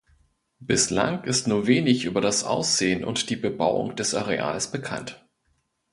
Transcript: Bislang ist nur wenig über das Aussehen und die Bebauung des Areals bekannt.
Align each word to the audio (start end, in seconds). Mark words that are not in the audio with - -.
Bislang 0.59 1.25
ist 1.25 1.47
nur 1.47 1.67
wenig 1.67 2.05
über 2.05 2.21
das 2.21 2.43
Aussehen 2.43 3.03
und 3.05 3.29
die 3.29 3.35
Bebauung 3.35 3.95
des 3.95 4.15
Areals 4.15 4.71
bekannt. 4.71 5.23